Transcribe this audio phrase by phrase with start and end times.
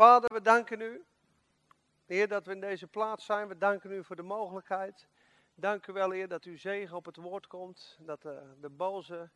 [0.00, 1.04] Vader, we danken u.
[2.06, 3.48] Heer, dat we in deze plaats zijn.
[3.48, 5.08] We danken u voor de mogelijkheid.
[5.54, 7.98] Dank u wel, Heer, dat uw zegen op het woord komt.
[8.00, 9.30] Dat de, de boze,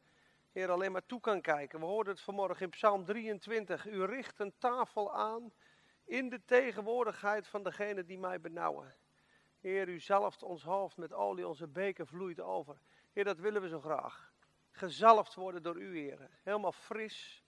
[0.52, 1.80] Heer, alleen maar toe kan kijken.
[1.80, 3.86] We hoorden het vanmorgen in Psalm 23.
[3.86, 5.52] U richt een tafel aan
[6.04, 8.94] in de tegenwoordigheid van degene die mij benauwen.
[9.60, 12.78] Heer, u zalft ons hoofd met olie, onze beker vloeit over.
[13.12, 14.32] Heer, dat willen we zo graag.
[14.70, 16.30] Gezalfd worden door u, Heer.
[16.42, 17.44] Helemaal fris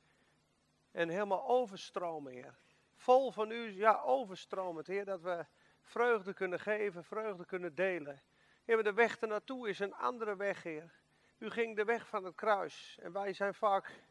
[0.91, 2.65] en helemaal overstromen, Heer.
[2.97, 5.47] Vol van u, ja, overstromend, Heer, dat we
[5.81, 8.23] vreugde kunnen geven, vreugde kunnen delen.
[8.65, 10.93] Heer, de weg ernaartoe is een andere weg, Heer.
[11.39, 14.03] U ging de weg van het kruis en wij zijn vaak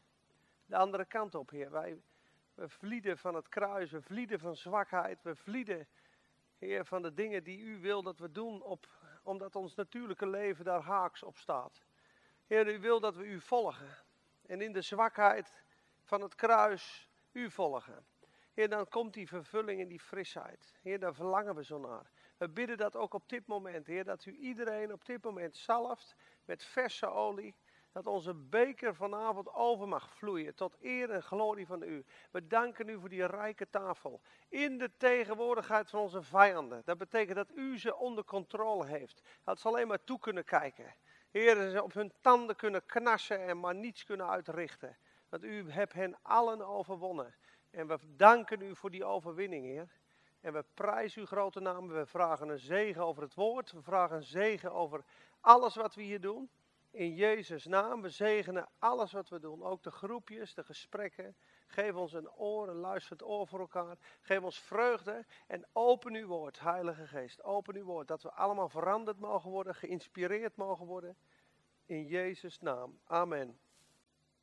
[0.66, 1.70] de andere kant op, Heer.
[1.70, 2.02] Wij
[2.56, 5.88] we vlieden van het kruis, we vlieden van zwakheid, we vlieden,
[6.58, 8.88] Heer, van de dingen die u wil dat we doen, op,
[9.22, 11.84] omdat ons natuurlijke leven daar haaks op staat.
[12.46, 13.96] Heer, u wil dat we u volgen
[14.46, 15.62] en in de zwakheid
[16.02, 18.06] van het kruis u volgen.
[18.56, 20.72] Heer, dan komt die vervulling in die frisheid.
[20.82, 22.10] Heer, daar verlangen we zo naar.
[22.36, 26.16] We bidden dat ook op dit moment, Heer, dat u iedereen op dit moment zalft
[26.44, 27.54] met verse olie.
[27.92, 32.04] Dat onze beker vanavond over mag vloeien tot eer en glorie van u.
[32.30, 34.20] We danken u voor die rijke tafel.
[34.48, 36.82] In de tegenwoordigheid van onze vijanden.
[36.84, 39.22] Dat betekent dat u ze onder controle heeft.
[39.44, 40.94] Dat ze alleen maar toe kunnen kijken.
[41.30, 44.96] Heer, ze op hun tanden kunnen knassen en maar niets kunnen uitrichten.
[45.28, 47.34] Want u hebt hen allen overwonnen.
[47.76, 49.88] En we danken u voor die overwinning, Heer.
[50.40, 51.88] En we prijzen uw grote naam.
[51.88, 53.72] We vragen een zegen over het woord.
[53.72, 55.04] We vragen een zegen over
[55.40, 56.50] alles wat we hier doen.
[56.90, 58.02] In Jezus' naam.
[58.02, 59.62] We zegenen alles wat we doen.
[59.62, 61.36] Ook de groepjes, de gesprekken.
[61.66, 63.98] Geef ons een oor, een luisterend oor voor elkaar.
[64.20, 65.26] Geef ons vreugde.
[65.46, 67.42] En open uw woord, Heilige Geest.
[67.42, 68.08] Open uw woord.
[68.08, 69.74] Dat we allemaal veranderd mogen worden.
[69.74, 71.16] Geïnspireerd mogen worden.
[71.86, 72.98] In Jezus' naam.
[73.04, 73.46] Amen.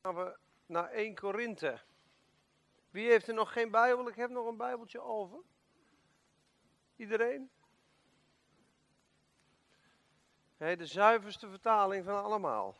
[0.00, 1.80] Dan gaan we naar 1 Korinthe.
[2.94, 4.08] Wie heeft er nog geen Bijbel?
[4.08, 5.38] Ik heb nog een Bijbeltje over.
[6.96, 7.50] Iedereen?
[10.56, 12.76] De zuiverste vertaling van allemaal.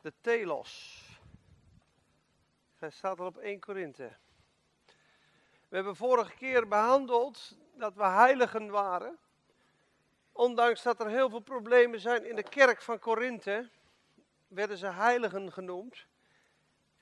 [0.00, 1.04] De Telos.
[2.76, 4.16] Hij staat al op 1 Korinthe.
[5.68, 9.18] We hebben vorige keer behandeld dat we heiligen waren.
[10.32, 13.70] Ondanks dat er heel veel problemen zijn in de kerk van Korinthe,
[14.48, 16.06] werden ze heiligen genoemd.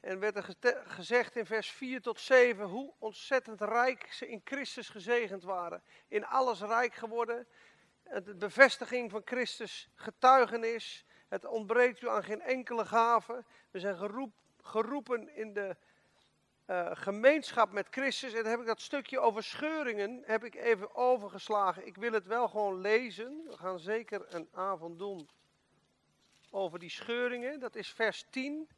[0.01, 4.89] En werd er gezegd in vers 4 tot 7 hoe ontzettend rijk ze in Christus
[4.89, 5.83] gezegend waren.
[6.09, 7.47] In alles rijk geworden.
[8.25, 11.05] De bevestiging van Christus getuigenis.
[11.29, 13.45] Het ontbreekt u aan geen enkele gave.
[13.71, 15.77] We zijn geroep, geroepen in de
[16.67, 18.33] uh, gemeenschap met Christus.
[18.33, 21.87] En dan heb ik dat stukje over scheuringen heb ik even overgeslagen.
[21.87, 23.43] Ik wil het wel gewoon lezen.
[23.47, 25.29] We gaan zeker een avond doen
[26.51, 27.61] over die scheuringen.
[27.61, 28.69] Dat is vers 10.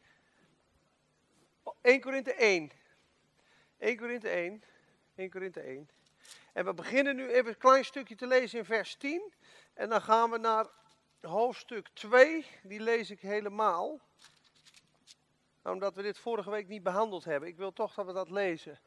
[1.80, 2.70] 1 Korinthe 1.
[3.78, 4.62] 1 Korinthe 1.
[5.14, 5.88] 1 Korinthe 1.
[6.52, 9.32] En we beginnen nu even een klein stukje te lezen in vers 10.
[9.74, 10.66] En dan gaan we naar
[11.20, 12.46] hoofdstuk 2.
[12.62, 14.00] Die lees ik helemaal.
[15.62, 17.48] Omdat we dit vorige week niet behandeld hebben.
[17.48, 18.80] Ik wil toch dat we dat lezen.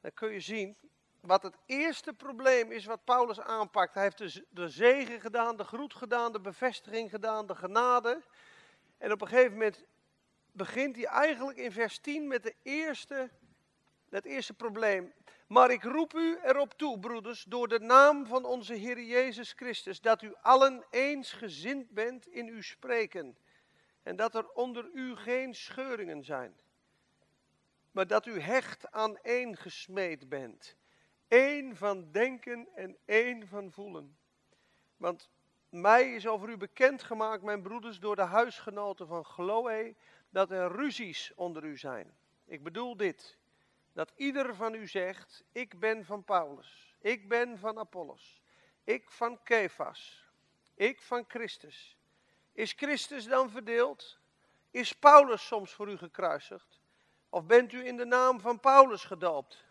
[0.00, 0.76] Dan kun je zien
[1.20, 3.94] wat het eerste probleem is wat Paulus aanpakt.
[3.94, 8.22] Hij heeft de, de zegen gedaan, de groet gedaan, de bevestiging gedaan, de genade.
[8.98, 9.84] En op een gegeven moment
[10.58, 13.30] begint hij eigenlijk in vers 10 met de eerste,
[14.08, 15.12] het eerste probleem.
[15.46, 20.00] Maar ik roep u erop toe, broeders, door de naam van onze Heer Jezus Christus,
[20.00, 23.36] dat u allen eensgezind bent in uw spreken.
[24.02, 26.60] En dat er onder u geen scheuringen zijn.
[27.90, 30.76] Maar dat u hecht aan één gesmeed bent.
[31.28, 34.16] Eén van denken en één van voelen.
[34.96, 35.30] Want
[35.68, 39.94] mij is over u bekendgemaakt, mijn broeders, door de huisgenoten van Chloe,
[40.30, 42.16] dat er ruzies onder u zijn.
[42.44, 43.36] Ik bedoel dit,
[43.92, 48.42] dat ieder van u zegt, ik ben van Paulus, ik ben van Apollos,
[48.84, 50.28] ik van Kefas,
[50.74, 51.96] ik van Christus.
[52.52, 54.18] Is Christus dan verdeeld?
[54.70, 56.80] Is Paulus soms voor u gekruisigd?
[57.28, 59.64] Of bent u in de naam van Paulus gedoopt?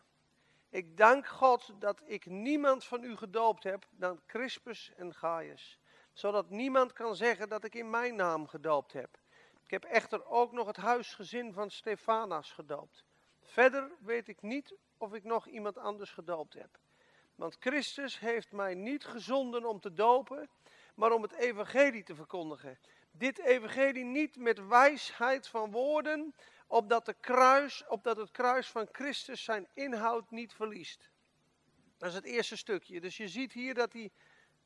[0.69, 5.79] Ik dank God dat ik niemand van u gedoopt heb dan Crispus en Gaius,
[6.17, 9.17] zodat niemand kan zeggen dat ik in mijn naam gedoopt heb.
[9.63, 13.03] Ik heb echter ook nog het huisgezin van Stefanas gedoopt.
[13.41, 16.79] Verder weet ik niet of ik nog iemand anders gedoopt heb.
[17.35, 20.49] Want Christus heeft mij niet gezonden om te dopen,
[20.95, 22.79] maar om het evangelie te verkondigen.
[23.11, 26.35] Dit evangelie niet met wijsheid van woorden,
[26.67, 31.09] opdat, de kruis, opdat het kruis van Christus zijn inhoud niet verliest.
[31.97, 33.01] Dat is het eerste stukje.
[33.01, 34.11] Dus je ziet hier dat hij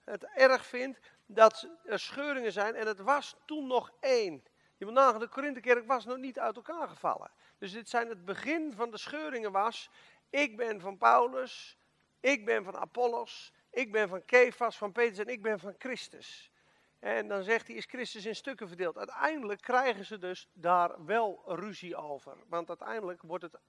[0.03, 0.99] het erg vindt
[1.33, 4.43] dat er scheuringen zijn en het was toen nog één.
[4.77, 7.31] Je moet nagaan, de Korinthekerk was nog niet uit elkaar gevallen.
[7.57, 9.89] Dus dit zijn het begin van de scheuringen was.
[10.29, 11.77] Ik ben van Paulus,
[12.19, 16.51] ik ben van Apollos, ik ben van Kefas, van Petrus en ik ben van Christus.
[16.99, 18.97] En dan zegt hij, is Christus in stukken verdeeld.
[18.97, 22.37] Uiteindelijk krijgen ze dus daar wel ruzie over.
[22.47, 23.59] Want uiteindelijk wordt het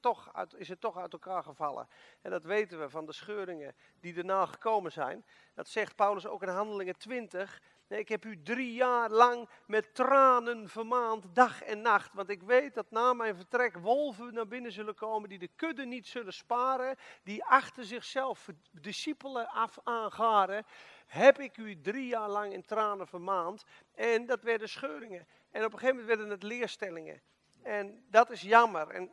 [0.00, 1.88] toch uit, is het toch uit elkaar gevallen.
[2.20, 5.24] En dat weten we van de scheuringen die erna gekomen zijn.
[5.54, 7.60] Dat zegt Paulus ook in Handelingen 20.
[7.88, 12.12] Nee, ik heb u drie jaar lang met tranen vermaand, dag en nacht.
[12.12, 15.84] Want ik weet dat na mijn vertrek wolven naar binnen zullen komen die de kudde
[15.84, 16.96] niet zullen sparen.
[17.22, 20.64] Die achter zichzelf discipelen af aangaren.
[21.06, 23.64] Heb ik u drie jaar lang in tranen vermaand.
[23.94, 25.26] En dat werden scheuringen.
[25.50, 27.22] En op een gegeven moment werden het leerstellingen.
[27.62, 28.88] En dat is jammer.
[28.88, 29.12] En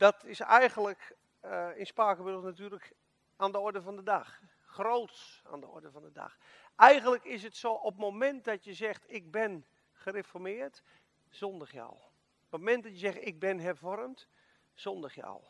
[0.00, 2.92] dat is eigenlijk uh, in Spakenburg natuurlijk
[3.36, 4.40] aan de orde van de dag.
[4.66, 6.38] Groots aan de orde van de dag.
[6.76, 10.82] Eigenlijk is het zo, op het moment dat je zegt, ik ben gereformeerd,
[11.28, 12.12] zondig je al.
[12.44, 14.28] Op het moment dat je zegt, ik ben hervormd,
[14.74, 15.48] zondig je al.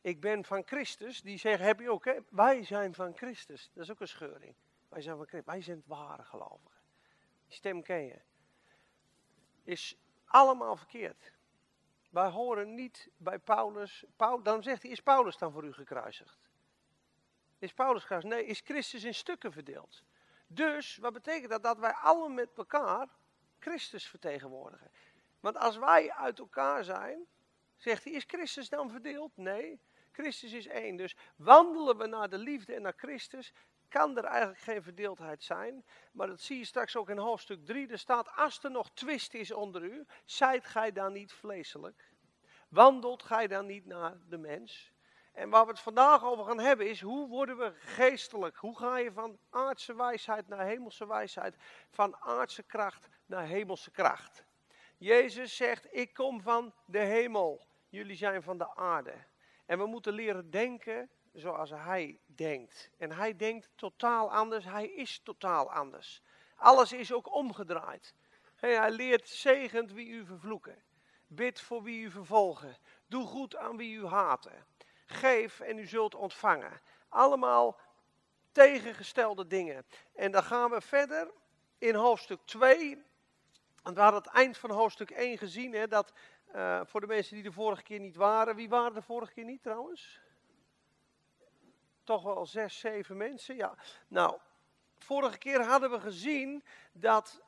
[0.00, 2.18] Ik ben van Christus, die zeggen, heb je ook, hè?
[2.30, 3.70] wij zijn van Christus.
[3.72, 4.54] Dat is ook een scheuring.
[4.88, 6.82] Wij zijn van Christus, wij zijn het ware gelovigen.
[7.46, 8.20] Die stem ken je.
[9.62, 11.32] Is allemaal verkeerd.
[12.14, 14.04] Wij horen niet bij Paulus.
[14.16, 16.38] Paul, dan zegt hij, is Paulus dan voor u gekruisigd?
[17.58, 18.34] Is Paulus gekruisigd?
[18.34, 20.02] Nee, is Christus in stukken verdeeld.
[20.46, 21.62] Dus, wat betekent dat?
[21.62, 23.08] Dat wij allen met elkaar
[23.58, 24.90] Christus vertegenwoordigen.
[25.40, 27.26] Want als wij uit elkaar zijn,
[27.76, 29.36] zegt hij, is Christus dan verdeeld?
[29.36, 29.80] Nee,
[30.12, 30.96] Christus is één.
[30.96, 33.52] Dus wandelen we naar de liefde en naar Christus,
[33.94, 35.84] kan er eigenlijk geen verdeeldheid zijn.
[36.12, 37.88] Maar dat zie je straks ook in hoofdstuk 3.
[37.88, 42.12] Er staat, als er nog twist is onder u, zijt gij dan niet vleeselijk?
[42.68, 44.92] Wandelt gij dan niet naar de mens?
[45.32, 48.56] En waar we het vandaag over gaan hebben is, hoe worden we geestelijk?
[48.56, 51.56] Hoe ga je van aardse wijsheid naar hemelse wijsheid?
[51.90, 54.44] Van aardse kracht naar hemelse kracht?
[54.96, 57.66] Jezus zegt, ik kom van de hemel.
[57.88, 59.14] Jullie zijn van de aarde.
[59.66, 62.90] En we moeten leren denken zoals hij denkt.
[62.98, 66.22] En hij denkt totaal anders, hij is totaal anders.
[66.56, 68.14] Alles is ook omgedraaid.
[68.54, 70.82] Hij leert zegend wie u vervloeken.
[71.26, 72.76] Bid voor wie u vervolgen.
[73.06, 74.66] Doe goed aan wie u haten.
[75.06, 76.80] Geef en u zult ontvangen.
[77.08, 77.80] Allemaal
[78.52, 79.86] tegengestelde dingen.
[80.14, 81.30] En dan gaan we verder
[81.78, 83.02] in hoofdstuk 2.
[83.82, 85.72] Want we hadden het eind van hoofdstuk 1 gezien.
[85.72, 86.12] Hè, dat
[86.54, 88.56] uh, voor de mensen die de vorige keer niet waren.
[88.56, 90.20] Wie waren de vorige keer niet trouwens?
[92.04, 93.56] Toch wel zes, zeven mensen.
[93.56, 93.74] Ja.
[94.08, 94.38] Nou,
[94.98, 97.42] vorige keer hadden we gezien dat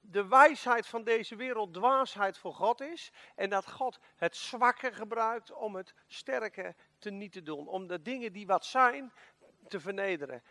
[0.00, 3.12] de wijsheid van deze wereld dwaasheid voor God is.
[3.34, 7.66] En dat God het zwakke gebruikt om het sterke te niet te doen.
[7.66, 9.12] Om de dingen die wat zijn
[9.68, 10.42] te vernederen.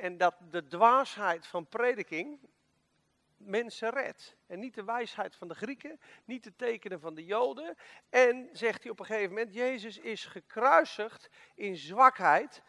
[0.00, 2.38] En dat de dwaasheid van prediking
[3.36, 4.36] mensen redt.
[4.46, 7.76] En niet de wijsheid van de Grieken, niet de tekenen van de Joden.
[8.08, 12.62] En zegt hij op een gegeven moment, Jezus is gekruisigd in zwakheid.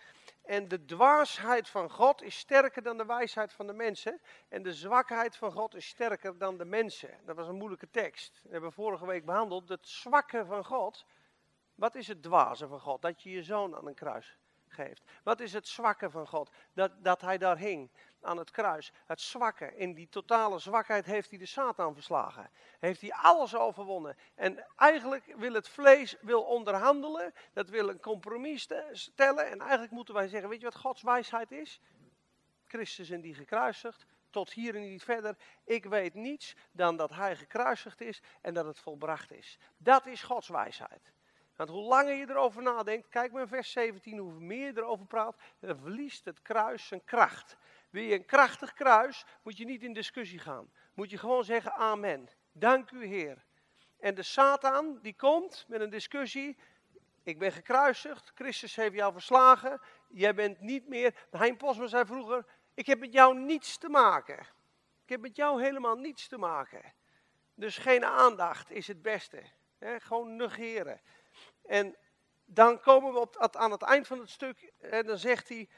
[0.48, 4.22] En de dwaasheid van God is sterker dan de wijsheid van de mensen.
[4.48, 7.20] En de zwakheid van God is sterker dan de mensen.
[7.26, 8.42] Dat was een moeilijke tekst.
[8.44, 9.70] We hebben vorige week behandeld.
[9.70, 11.06] Het zwakke van God.
[11.76, 13.02] Wat is het dwaze van God?
[13.02, 14.38] Dat je je zoon aan een kruis
[14.74, 15.04] geeft.
[15.24, 16.50] Wat is het zwakke van God?
[16.74, 17.92] Dat, dat hij daar hing
[18.22, 18.92] aan het kruis.
[19.06, 22.50] Het zwakke, in die totale zwakheid heeft hij de Satan verslagen.
[22.80, 24.18] Heeft hij alles overwonnen.
[24.36, 29.48] En eigenlijk wil het vlees wil onderhandelen, dat wil een compromis stellen.
[29.50, 31.82] En eigenlijk moeten wij zeggen, weet je wat Gods wijsheid is?
[32.66, 35.38] Christus in die gekruisigd, tot hier en niet verder.
[35.64, 39.58] Ik weet niets dan dat hij gekruisigd is en dat het volbracht is.
[39.78, 41.12] Dat is Gods wijsheid.
[41.58, 45.06] Want hoe langer je erover nadenkt, kijk maar in vers 17, hoe meer je erover
[45.06, 47.58] praat, dan verliest het kruis zijn kracht.
[47.90, 50.72] Wil je een krachtig kruis, moet je niet in discussie gaan.
[50.94, 52.30] Moet je gewoon zeggen amen.
[52.52, 53.46] Dank u Heer.
[54.00, 56.58] En de Satan die komt met een discussie.
[57.24, 59.82] Ik ben gekruisigd, Christus heeft jou verslagen.
[60.10, 61.28] Jij bent niet meer.
[61.32, 64.40] Hein Posma zei vroeger, ik heb met jou niets te maken.
[65.04, 66.94] Ik heb met jou helemaal niets te maken.
[67.54, 69.44] Dus geen aandacht is het beste.
[69.80, 71.02] gewoon negeren.
[71.68, 71.96] En
[72.46, 75.70] dan komen we op, aan het eind van het stuk en dan zegt hij,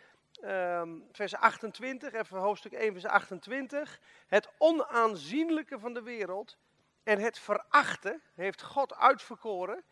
[0.81, 3.99] um, vers 28, even hoofdstuk 1, vers 28.
[4.27, 6.57] Het onaanzienlijke van de wereld
[7.03, 9.83] en het verachten heeft God uitverkoren.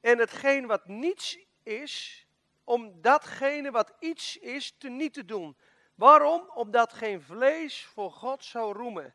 [0.00, 2.26] En hetgeen wat niets is,
[2.64, 5.56] om datgene wat iets is te niet te doen.
[5.94, 6.50] Waarom?
[6.54, 9.14] Omdat geen vlees voor God zou roemen.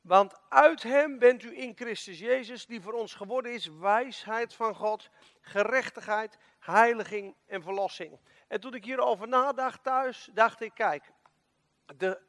[0.00, 4.74] Want uit hem bent u in Christus Jezus, die voor ons geworden is wijsheid van
[4.74, 8.18] God, gerechtigheid, heiliging en verlossing.
[8.48, 11.12] En toen ik hierover nadacht thuis, dacht ik, kijk,
[11.96, 12.20] de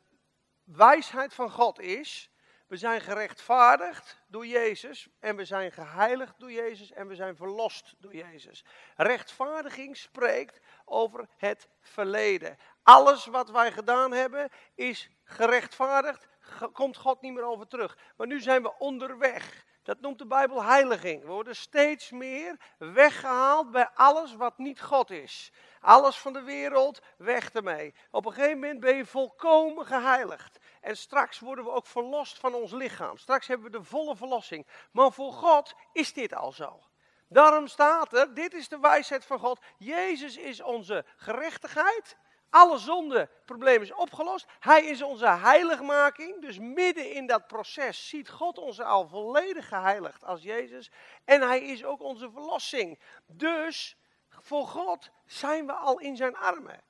[0.63, 2.29] wijsheid van God is
[2.69, 7.95] We zijn gerechtvaardigd door Jezus en we zijn geheiligd door Jezus en we zijn verlost
[7.99, 8.65] door Jezus.
[8.95, 12.57] Rechtvaardiging spreekt over het verleden.
[12.83, 16.27] Alles wat wij gedaan hebben is gerechtvaardigd,
[16.73, 17.97] komt God niet meer over terug.
[18.17, 19.67] Maar nu zijn we onderweg.
[19.83, 21.21] Dat noemt de Bijbel heiliging.
[21.21, 25.51] We worden steeds meer weggehaald bij alles wat niet God is.
[25.81, 27.93] Alles van de wereld, weg ermee.
[28.11, 30.59] Op een gegeven moment ben je volkomen geheiligd.
[30.81, 33.17] En straks worden we ook verlost van ons lichaam.
[33.17, 34.67] Straks hebben we de volle verlossing.
[34.91, 36.79] Maar voor God is dit al zo.
[37.27, 39.59] Daarom staat er, dit is de wijsheid van God.
[39.77, 42.17] Jezus is onze gerechtigheid.
[42.49, 44.45] Alle zonde probleem is opgelost.
[44.59, 46.41] Hij is onze heiligmaking.
[46.41, 50.91] Dus midden in dat proces ziet God ons al volledig geheiligd als Jezus.
[51.25, 52.99] En hij is ook onze verlossing.
[53.25, 53.97] Dus
[54.29, 56.81] voor God zijn we al in zijn armen.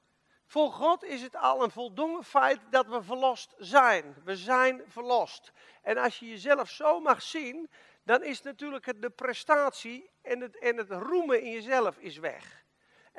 [0.46, 4.16] Voor God is het al een voldongen feit dat we verlost zijn.
[4.24, 5.52] We zijn verlost.
[5.82, 7.70] En als je jezelf zo mag zien,
[8.04, 12.59] dan is natuurlijk de prestatie en het, en het roemen in jezelf is weg.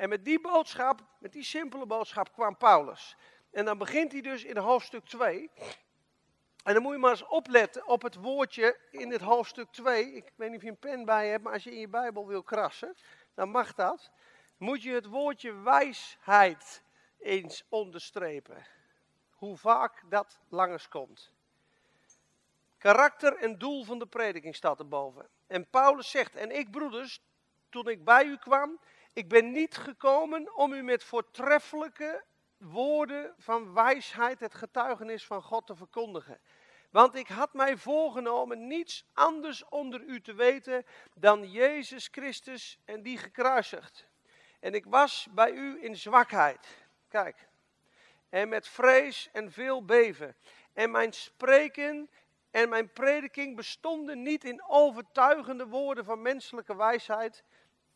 [0.01, 3.15] En met die boodschap, met die simpele boodschap kwam Paulus.
[3.51, 5.51] En dan begint hij dus in hoofdstuk 2.
[6.63, 10.13] En dan moet je maar eens opletten op het woordje in het hoofdstuk 2.
[10.13, 12.27] Ik weet niet of je een pen bij hebt, maar als je in je Bijbel
[12.27, 12.95] wil krassen,
[13.33, 14.11] dan mag dat.
[14.57, 16.83] Moet je het woordje wijsheid
[17.19, 18.65] eens onderstrepen.
[19.31, 21.31] Hoe vaak dat langskomt.
[22.77, 25.29] Karakter en doel van de prediking staat erboven.
[25.47, 27.21] En Paulus zegt, en ik broeders,
[27.69, 28.79] toen ik bij u kwam,
[29.13, 32.23] ik ben niet gekomen om u met voortreffelijke
[32.57, 36.41] woorden van wijsheid het getuigenis van God te verkondigen.
[36.89, 43.01] Want ik had mij voorgenomen niets anders onder u te weten dan Jezus Christus en
[43.01, 44.07] die gekruisigd.
[44.59, 46.67] En ik was bij u in zwakheid.
[47.07, 47.49] Kijk.
[48.29, 50.35] En met vrees en veel beven.
[50.73, 52.09] En mijn spreken
[52.51, 57.43] en mijn prediking bestonden niet in overtuigende woorden van menselijke wijsheid,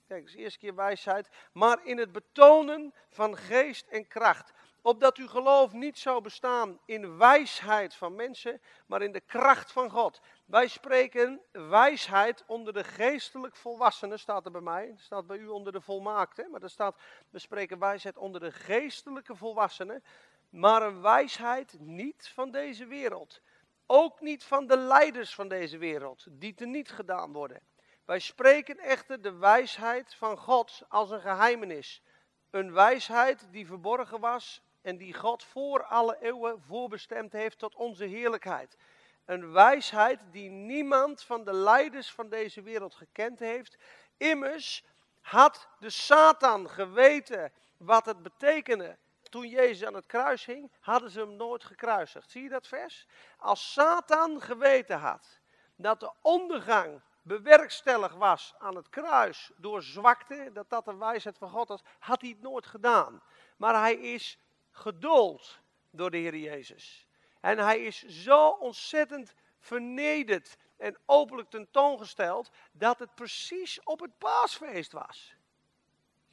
[0.07, 1.29] Kijk, de eerste keer wijsheid.
[1.53, 4.53] Maar in het betonen van geest en kracht.
[4.81, 9.89] Opdat uw geloof niet zou bestaan in wijsheid van mensen, maar in de kracht van
[9.89, 10.21] God.
[10.45, 14.93] Wij spreken wijsheid onder de geestelijk volwassenen, staat er bij mij.
[14.97, 16.97] staat bij u onder de volmaakte, maar er staat,
[17.29, 20.03] we spreken wijsheid onder de geestelijke volwassenen.
[20.49, 23.41] Maar een wijsheid niet van deze wereld.
[23.85, 27.61] Ook niet van de leiders van deze wereld, die te niet gedaan worden.
[28.05, 32.01] Wij spreken echter de wijsheid van God als een geheimenis.
[32.49, 38.05] Een wijsheid die verborgen was en die God voor alle eeuwen voorbestemd heeft tot onze
[38.05, 38.77] heerlijkheid.
[39.25, 43.77] Een wijsheid die niemand van de leiders van deze wereld gekend heeft.
[44.17, 44.83] Immers
[45.21, 48.97] had de Satan geweten wat het betekende
[49.29, 52.31] toen Jezus aan het kruis hing, hadden ze hem nooit gekruisigd.
[52.31, 53.07] Zie je dat vers?
[53.37, 55.39] Als Satan geweten had
[55.75, 61.49] dat de ondergang bewerkstellig was aan het kruis door zwakte, dat dat de wijsheid van
[61.49, 63.23] God was, had hij het nooit gedaan.
[63.57, 64.39] Maar hij is
[64.71, 65.59] geduld
[65.91, 67.07] door de Heer Jezus.
[67.41, 74.91] En hij is zo ontzettend vernederd en openlijk tentoongesteld dat het precies op het paasfeest
[74.91, 75.35] was.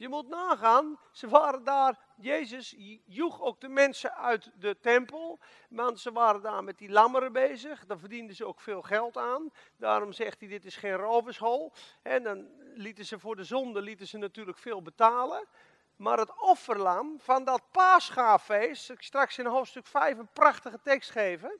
[0.03, 5.99] Je moet nagaan, ze waren daar, Jezus joeg ook de mensen uit de tempel, want
[5.99, 9.51] ze waren daar met die lammeren bezig, daar verdienden ze ook veel geld aan.
[9.77, 11.73] Daarom zegt hij, dit is geen rovershol.
[12.01, 15.47] En dan lieten ze voor de zonde lieten ze natuurlijk veel betalen.
[15.95, 21.59] Maar het offerlam van dat paaschaafeest, ik straks in hoofdstuk 5 een prachtige tekst geven.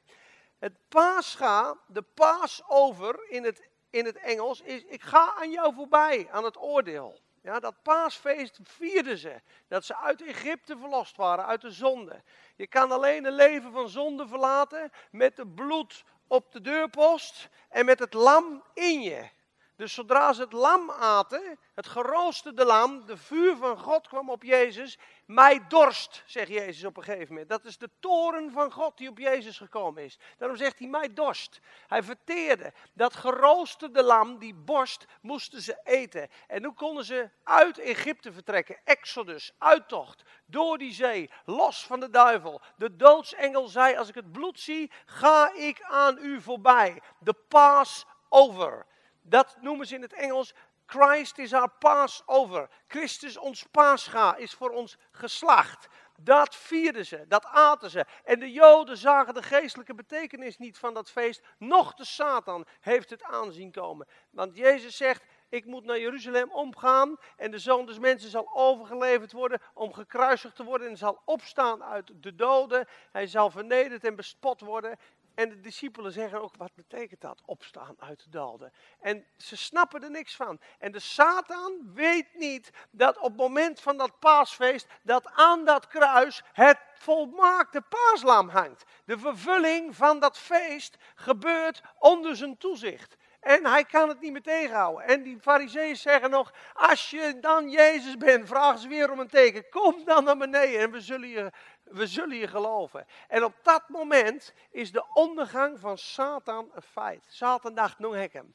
[0.59, 6.27] Het paascha, de paasover in het, in het Engels, is ik ga aan jou voorbij,
[6.31, 7.22] aan het oordeel.
[7.43, 9.41] Ja, dat paasfeest vierden ze.
[9.67, 12.23] Dat ze uit Egypte verlost waren, uit de zonde.
[12.55, 17.85] Je kan alleen een leven van zonde verlaten met het bloed op de deurpost en
[17.85, 19.29] met het lam in je.
[19.75, 24.43] Dus zodra ze het lam aten, het geroosterde lam, de vuur van God kwam op
[24.43, 24.97] Jezus.
[25.25, 27.49] Mij dorst, zegt Jezus op een gegeven moment.
[27.49, 30.19] Dat is de toren van God die op Jezus gekomen is.
[30.37, 31.59] Daarom zegt hij mij dorst.
[31.87, 32.73] Hij verteerde.
[32.93, 36.29] Dat geroosterde lam, die borst, moesten ze eten.
[36.47, 38.79] En hoe konden ze uit Egypte vertrekken?
[38.83, 42.61] Exodus, uittocht, door die zee, los van de duivel.
[42.75, 47.01] De doodsengel zei, als ik het bloed zie, ga ik aan u voorbij.
[47.19, 48.85] De Passover.
[49.23, 50.53] Dat noemen ze in het Engels
[50.85, 52.69] Christ is our Passover.
[52.87, 55.87] Christus, ons paascha, is voor ons geslacht.
[56.19, 58.05] Dat vierden ze, dat aten ze.
[58.23, 61.41] En de Joden zagen de geestelijke betekenis niet van dat feest.
[61.57, 64.07] Nog de Satan heeft het aanzien komen.
[64.29, 69.31] Want Jezus zegt, ik moet naar Jeruzalem omgaan en de zoon des mensen zal overgeleverd
[69.31, 72.87] worden om gekruisigd te worden en zal opstaan uit de doden.
[73.11, 74.99] Hij zal vernederd en bespot worden
[75.35, 77.41] En de discipelen zeggen ook, wat betekent dat?
[77.45, 78.73] Opstaan uit de doden.
[78.99, 80.59] En ze snappen er niks van.
[80.79, 85.87] En de Satan weet niet dat op het moment van dat paasfeest, dat aan dat
[85.87, 88.83] kruis het volmaakte paaslam hangt.
[89.05, 93.15] De vervulling van dat feest gebeurt onder zijn toezicht.
[93.43, 95.07] En hij kan het niet meer tegenhouden.
[95.07, 99.27] En die fariseeën zeggen nog, als je dan Jezus bent, vraag ze weer om een
[99.27, 99.69] teken.
[99.69, 101.51] Kom dan naar beneden en we zullen je,
[101.83, 103.05] we zullen je geloven.
[103.27, 107.25] En op dat moment is de ondergang van Satan een feit.
[107.27, 108.53] Satan dacht, nou heb ik hem.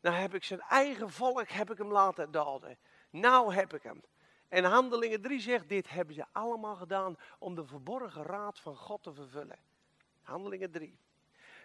[0.00, 2.78] Nou heb ik zijn eigen volk heb ik hem laten doden.
[3.10, 4.02] Nou heb ik hem.
[4.48, 9.02] En Handelingen 3 zegt, dit hebben ze allemaal gedaan om de verborgen raad van God
[9.02, 9.58] te vervullen.
[10.22, 10.98] Handelingen 3.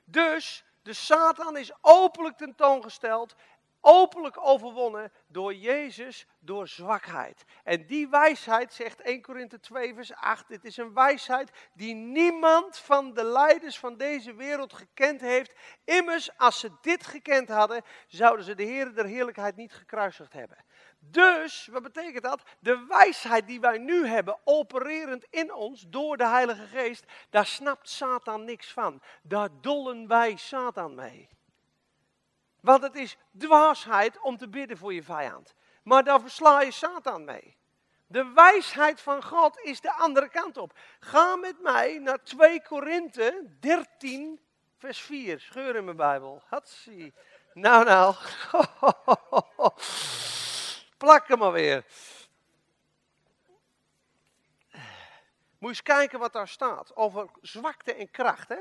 [0.06, 3.36] Dus de Satan is openlijk tentoongesteld,
[3.82, 7.44] openlijk overwonnen door Jezus, door zwakheid.
[7.64, 12.78] En die wijsheid, zegt 1 Korinthe 2 vers 8, dit is een wijsheid die niemand
[12.78, 15.56] van de leiders van deze wereld gekend heeft.
[15.84, 20.58] Immers, als ze dit gekend hadden, zouden ze de Heer der Heerlijkheid niet gekruisigd hebben.
[21.00, 22.44] Dus, wat betekent dat?
[22.60, 27.90] De wijsheid die wij nu hebben, opererend in ons door de Heilige Geest, daar snapt
[27.90, 29.02] Satan niks van.
[29.24, 31.30] Daar dollen wij Satan mee.
[32.62, 35.54] Want het is dwaasheid om te bidden voor je vijand.
[35.84, 37.58] Maar daar versla je Satan mee.
[38.08, 40.74] De wijsheid van God is de andere kant op.
[41.00, 44.40] Ga met mij naar 2 Korinthe 13,
[44.78, 45.40] vers 4.
[45.40, 46.42] Scheur in mijn Bijbel.
[46.46, 47.14] Hatsie.
[47.54, 48.16] Nou, nou.
[50.98, 51.86] Plak hem maar weer.
[55.58, 56.96] Moet eens kijken wat daar staat.
[56.96, 58.50] Over zwakte en kracht.
[58.50, 58.60] Hè?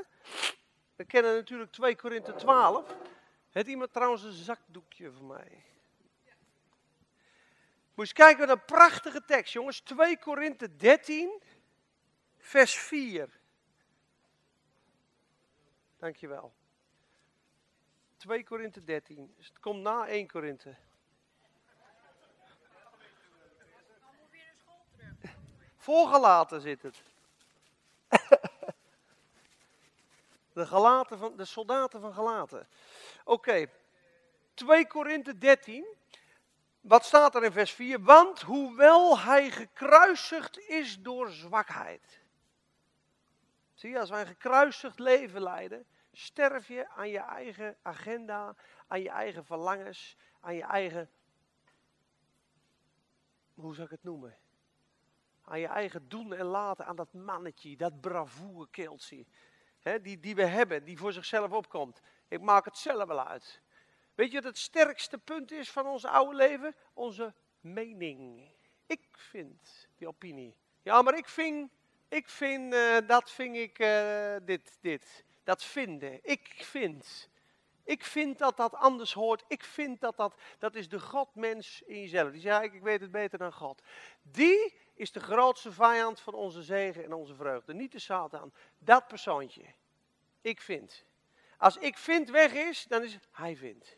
[0.95, 2.95] We kennen natuurlijk 2 Korinthe 12.
[3.49, 5.63] Het iemand trouwens een zakdoekje voor mij?
[7.93, 9.79] Moet je kijken wat een prachtige tekst, jongens.
[9.79, 11.41] 2 Korinthe 13,
[12.37, 13.29] vers 4.
[15.97, 16.53] Dankjewel.
[18.17, 19.33] 2 Korinthe 13.
[19.37, 20.75] Dus het komt na 1 Korinthe.
[25.75, 27.03] Voorgelaten zit het.
[30.53, 32.67] De, gelaten van, de soldaten van Galaten.
[33.29, 33.69] Oké,
[34.53, 35.85] 2 Korinthe 13.
[36.81, 38.03] Wat staat er in vers 4?
[38.03, 42.21] Want hoewel hij gekruisigd is door zwakheid.
[43.73, 48.55] Zie je, als wij een gekruisigd leven leiden, sterf je aan je eigen agenda,
[48.87, 51.09] aan je eigen verlangens, aan je eigen.
[53.53, 54.37] Hoe zou ik het noemen?
[55.43, 58.67] aan je eigen doen en laten, aan dat mannetje, dat bravoure
[59.79, 62.01] hè, die, die we hebben, die voor zichzelf opkomt.
[62.29, 63.61] Ik maak het zelf wel uit.
[64.15, 66.75] Weet je wat het sterkste punt is van ons oude leven?
[66.93, 68.51] Onze mening.
[68.85, 70.55] Ik vind die opinie.
[70.81, 71.71] Ja, maar ik vind,
[72.07, 75.23] ik vind, uh, dat vind ik, uh, dit, dit.
[75.43, 76.19] Dat vinden.
[76.21, 77.29] Ik vind.
[77.83, 79.43] Ik vind dat dat anders hoort.
[79.47, 82.31] Ik vind dat dat, dat is de Godmens in jezelf.
[82.31, 83.81] Die zegt, ik weet het beter dan God.
[84.21, 87.73] Die is de grootste vijand van onze zegen en onze vreugde.
[87.73, 88.53] Niet de Satan.
[88.77, 89.65] Dat persoontje.
[90.41, 91.05] Ik vind.
[91.59, 93.97] Als ik vind weg is, dan is hij vindt.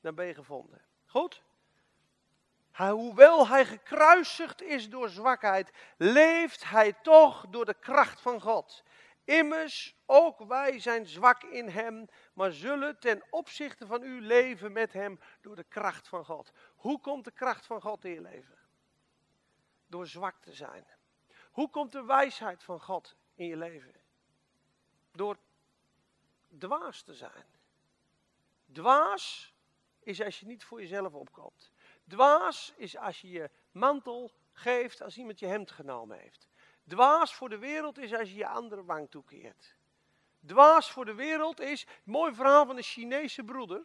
[0.00, 0.82] Dan ben je gevonden.
[1.06, 1.42] Goed?
[2.76, 8.82] hoewel hij gekruisigd is door zwakheid, leeft hij toch door de kracht van God.
[9.24, 14.92] Immers, ook wij zijn zwak in hem, maar zullen ten opzichte van u leven met
[14.92, 16.52] hem door de kracht van God.
[16.76, 18.58] Hoe komt de kracht van God in je leven?
[19.86, 20.86] Door zwak te zijn.
[21.50, 23.94] Hoe komt de wijsheid van God in je leven?
[25.12, 25.38] Door
[26.58, 27.44] dwaas te zijn.
[28.72, 29.54] Dwaas
[30.00, 31.70] is als je niet voor jezelf opkomt.
[32.04, 36.48] Dwaas is als je je mantel geeft als iemand je hemd genomen heeft.
[36.84, 39.76] Dwaas voor de wereld is als je je andere wang toekeert.
[40.40, 43.84] Dwaas voor de wereld is, mooi verhaal van een Chinese broeder.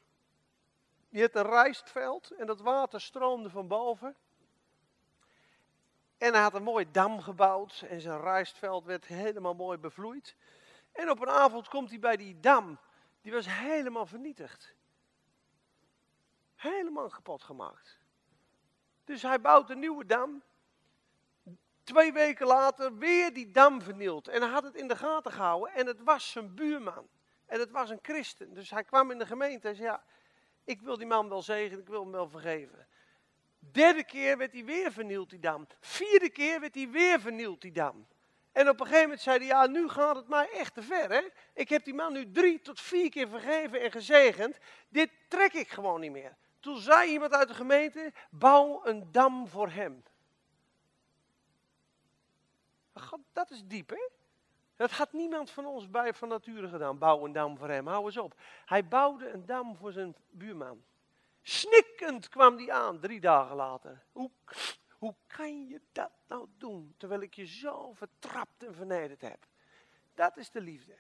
[1.10, 4.16] Die had een rijstveld en dat water stroomde van boven.
[6.18, 10.36] En hij had een mooi dam gebouwd en zijn rijstveld werd helemaal mooi bevloeid.
[10.92, 12.80] En op een avond komt hij bij die dam,
[13.22, 14.74] die was helemaal vernietigd.
[16.56, 18.00] Helemaal kapot gemaakt.
[19.04, 20.44] Dus hij bouwt een nieuwe dam
[21.84, 24.28] Twee weken later weer die dam vernield.
[24.28, 27.08] En hij had het in de gaten gehouden en het was zijn buurman.
[27.46, 28.54] En het was een christen.
[28.54, 30.04] Dus hij kwam in de gemeente en zei, ja,
[30.64, 32.88] ik wil die man wel zegenen, ik wil hem wel vergeven.
[33.60, 35.68] Derde keer werd hij weer vernield, die dam.
[35.80, 38.08] Vierde keer werd hij weer vernield, die dam.
[38.52, 41.12] En op een gegeven moment zei hij, ja, nu gaat het mij echt te ver,
[41.12, 41.22] hè.
[41.54, 44.58] Ik heb die man nu drie tot vier keer vergeven en gezegend.
[44.90, 46.36] Dit trek ik gewoon niet meer.
[46.60, 50.04] Toen zei iemand uit de gemeente, bouw een dam voor hem.
[52.94, 54.10] God, dat is diep, hè?
[54.76, 56.98] Dat had niemand van ons bij van nature gedaan.
[56.98, 58.36] Bouw een dam voor hem, hou eens op.
[58.66, 60.84] Hij bouwde een dam voor zijn buurman.
[61.42, 64.04] Snikkend kwam die aan, drie dagen later.
[64.12, 64.32] Hoe,
[65.02, 69.46] hoe kan je dat nou doen, terwijl ik je zo vertrapt en vernederd heb?
[70.14, 70.98] Dat is de liefde.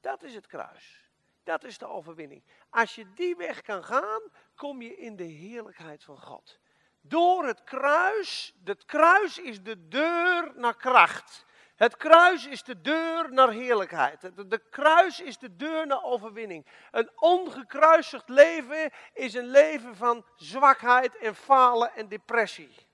[0.00, 1.10] Dat is het kruis.
[1.42, 2.42] Dat is de overwinning.
[2.68, 4.20] Als je die weg kan gaan,
[4.54, 6.58] kom je in de heerlijkheid van God.
[7.00, 11.44] Door het kruis, het kruis is de deur naar kracht.
[11.74, 14.50] Het kruis is de deur naar heerlijkheid.
[14.50, 16.66] De kruis is de deur naar overwinning.
[16.90, 22.88] Een ongekruisigd leven is een leven van zwakheid en falen en depressie.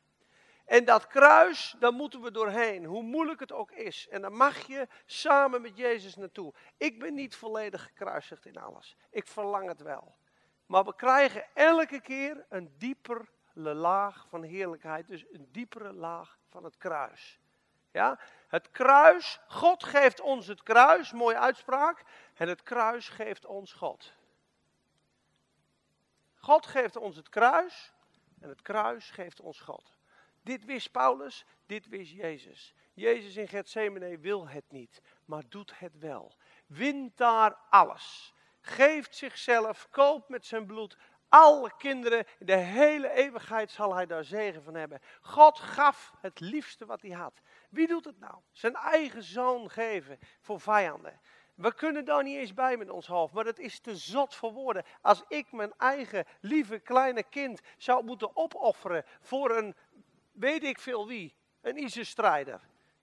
[0.66, 4.09] En dat kruis, daar moeten we doorheen, hoe moeilijk het ook is.
[4.09, 6.55] En daar mag je samen met Jezus naartoe.
[6.76, 8.96] Ik ben niet volledig gekruisigd in alles.
[9.11, 10.16] Ik verlang het wel.
[10.66, 15.09] Maar we krijgen elke keer een diepere laag van heerlijkheid.
[15.09, 17.40] Dus een diepere laag van het kruis.
[17.92, 18.20] Ja?
[18.48, 22.05] Het kruis, God geeft ons het kruis, mooie uitspraak.
[22.35, 24.12] En het kruis geeft ons God.
[26.35, 27.92] God geeft ons het kruis
[28.40, 29.95] en het kruis geeft ons God.
[30.46, 32.74] Dit wist Paulus, dit wist Jezus.
[32.94, 36.37] Jezus in Gethsemane wil het niet, maar doet het wel.
[36.66, 38.35] Wint daar alles.
[38.61, 40.96] Geeft zichzelf, koopt met zijn bloed
[41.28, 45.00] alle kinderen, de hele eeuwigheid zal hij daar zegen van hebben.
[45.20, 47.40] God gaf het liefste wat hij had.
[47.70, 48.35] Wie doet het nou?
[48.52, 51.20] Zijn eigen zoon geven voor vijanden.
[51.54, 54.52] We kunnen daar niet eens bij met ons hoofd, maar het is te zot voor
[54.52, 54.85] woorden.
[55.00, 59.74] Als ik mijn eigen lieve kleine kind zou moeten opofferen voor een
[60.38, 62.61] weet ik veel wie, een ISIS-strijder.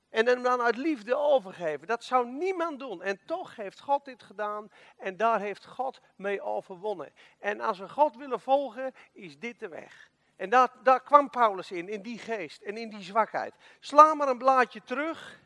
[0.09, 1.87] En hem dan uit liefde overgeven.
[1.87, 3.01] Dat zou niemand doen.
[3.01, 4.71] En toch heeft God dit gedaan.
[4.97, 7.13] En daar heeft God mee overwonnen.
[7.39, 10.11] En als we God willen volgen, is dit de weg.
[10.35, 13.53] En daar, daar kwam Paulus in, in die geest en in die zwakheid.
[13.79, 15.39] Sla maar een blaadje terug.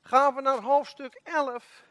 [0.00, 1.84] Gaan we naar hoofdstuk 11.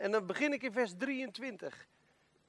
[0.00, 1.86] En dan begin ik in vers 23.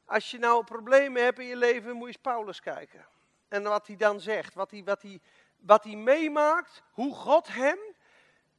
[0.06, 3.06] Als je nou problemen hebt in je leven, moet je eens Paulus kijken.
[3.48, 5.20] En wat hij dan zegt, wat hij, wat hij,
[5.58, 7.78] wat hij meemaakt, hoe God hem.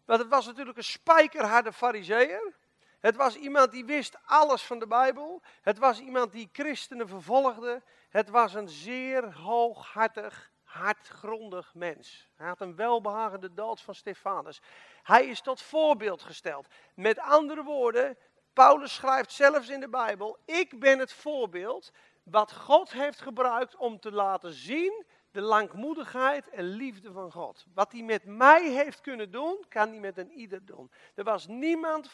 [0.05, 2.55] Want het was natuurlijk een spijkerharde fariseer.
[3.01, 5.43] Het was iemand die wist alles van de Bijbel.
[5.63, 7.83] Het was iemand die christenen vervolgde.
[8.09, 12.29] Het was een zeer hooghartig, hartgrondig mens.
[12.37, 14.61] Hij had een welbehagende dood van Stefanus.
[15.03, 16.67] Hij is tot voorbeeld gesteld.
[16.95, 18.17] Met andere woorden,
[18.53, 24.01] Paulus schrijft zelfs in de Bijbel: Ik ben het voorbeeld wat God heeft gebruikt om
[24.01, 27.67] te laten zien de langmoedigheid en liefde van God.
[27.75, 30.91] Wat hij met mij heeft kunnen doen, kan hij met een ieder doen.
[31.15, 32.11] Er was niemand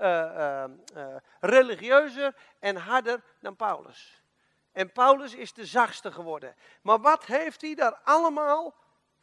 [0.00, 0.64] uh,
[0.96, 4.22] uh, religieuzer en harder dan Paulus.
[4.72, 6.54] En Paulus is de zachtste geworden.
[6.82, 8.74] Maar wat heeft hij daar allemaal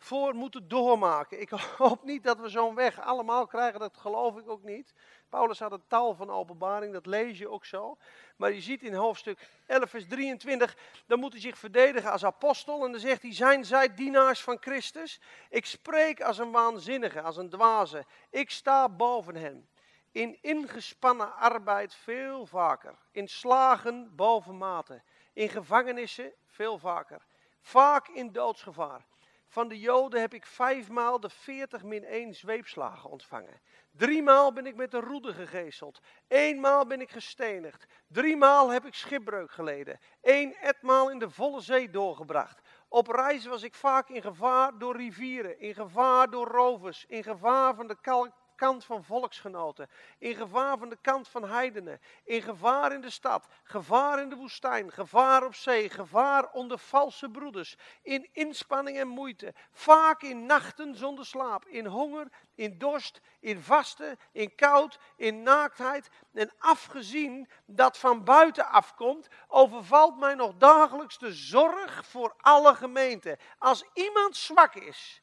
[0.04, 1.42] voor moeten doormaken?
[1.42, 4.94] Ik hoop niet dat we zo'n weg allemaal krijgen, dat geloof ik ook niet.
[5.30, 7.98] Paulus had een taal van openbaring, dat lees je ook zo.
[8.38, 12.86] Maar je ziet in hoofdstuk 11, vers 23, dan moet hij zich verdedigen als apostel.
[12.86, 15.22] En dan zegt hij, zijn zij dienaars van Christus?
[15.50, 18.06] Ik spreek als een waanzinnige, als een dwaze.
[18.30, 19.70] Ik sta boven hen.
[20.12, 22.96] In ingespannen arbeid veel vaker.
[23.12, 25.02] In slagen boven mate.
[25.34, 27.26] In gevangenissen veel vaker.
[27.62, 29.06] Vaak in doodsgevaar.
[29.54, 33.62] Van de Joden heb ik vijfmaal de veertig min één zweepslagen ontvangen.
[33.92, 36.00] Driemaal ben ik met een roede gegezeld.
[36.28, 37.86] Eenmaal ben ik gestenigd.
[38.08, 40.00] Driemaal heb ik schipbreuk geleden.
[40.22, 42.62] Eén etmaal in de volle zee doorgebracht.
[42.88, 47.76] Op reis was ik vaak in gevaar door rivieren, in gevaar door rovers, in gevaar
[47.76, 48.32] van de kalk
[48.64, 53.48] kant van volksgenoten, in gevaar van de kant van heidenen, in gevaar in de stad,
[53.64, 59.54] gevaar in de woestijn, gevaar op zee, gevaar onder valse broeders, in inspanning en moeite,
[59.72, 66.10] vaak in nachten zonder slaap, in honger, in dorst, in vasten, in koud, in naaktheid.
[66.34, 73.38] En afgezien dat van buiten afkomt, overvalt mij nog dagelijks de zorg voor alle gemeenten.
[73.58, 75.22] Als iemand zwak is,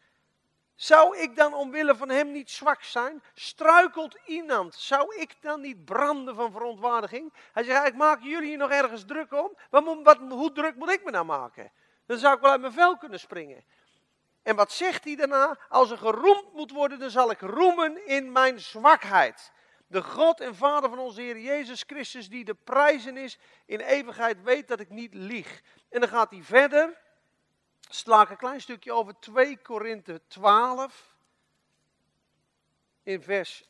[0.81, 3.23] zou ik dan omwille van hem niet zwak zijn?
[3.35, 4.75] Struikelt iemand?
[4.75, 7.33] Zou ik dan niet branden van verontwaardiging?
[7.53, 9.57] Hij zegt, ik maak jullie hier nog ergens druk om.
[10.03, 11.73] Wat, hoe druk moet ik me nou maken?
[12.07, 13.65] Dan zou ik wel uit mijn vel kunnen springen.
[14.43, 15.59] En wat zegt hij daarna?
[15.69, 19.53] Als er geroemd moet worden, dan zal ik roemen in mijn zwakheid.
[19.87, 24.43] De God en Vader van onze Heer Jezus Christus, die de prijzen is in eeuwigheid,
[24.43, 25.63] weet dat ik niet lieg.
[25.89, 26.99] En dan gaat hij verder
[27.95, 31.17] sla een klein stukje over 2 Korinthe 12.
[33.03, 33.69] In vers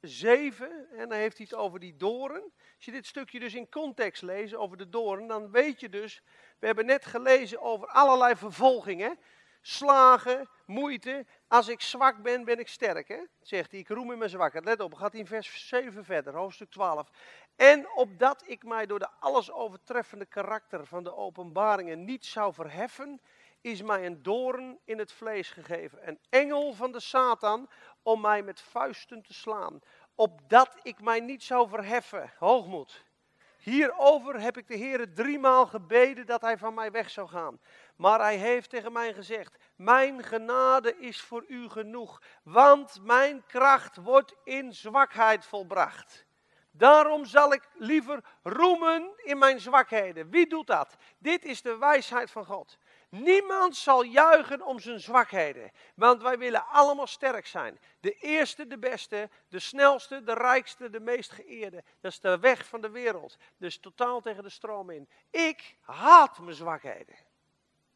[0.00, 2.52] 7, en dan heeft hij het over die doren.
[2.76, 6.22] Als je dit stukje dus in context leest over de doren, dan weet je dus,
[6.58, 9.18] we hebben net gelezen over allerlei vervolgingen.
[9.60, 11.26] Slagen, moeite.
[11.48, 13.08] Als ik zwak ben, ben ik sterk.
[13.08, 13.20] Hè?
[13.40, 14.64] Zegt hij, ik roem in mijn zwakheid.
[14.64, 17.10] Let op, gaat in vers 7 verder, hoofdstuk 12.
[17.56, 23.20] En opdat ik mij door de alles overtreffende karakter van de openbaringen niet zou verheffen,
[23.60, 26.08] is mij een doorn in het vlees gegeven.
[26.08, 27.68] Een engel van de Satan
[28.02, 29.80] om mij met vuisten te slaan.
[30.14, 32.32] Opdat ik mij niet zou verheffen.
[32.38, 33.04] Hoogmoed.
[33.58, 37.60] Hierover heb ik de Heer driemaal gebeden dat hij van mij weg zou gaan.
[37.96, 43.96] Maar hij heeft tegen mij gezegd: Mijn genade is voor u genoeg, want mijn kracht
[43.96, 46.25] wordt in zwakheid volbracht.
[46.76, 50.30] Daarom zal ik liever roemen in mijn zwakheden.
[50.30, 50.96] Wie doet dat?
[51.18, 52.78] Dit is de wijsheid van God.
[53.08, 57.80] Niemand zal juichen om zijn zwakheden, want wij willen allemaal sterk zijn.
[58.00, 61.84] De eerste, de beste, de snelste, de rijkste, de meest geëerde.
[62.00, 63.36] Dat is de weg van de wereld.
[63.56, 65.08] Dus totaal tegen de stroom in.
[65.30, 67.16] Ik haat mijn zwakheden.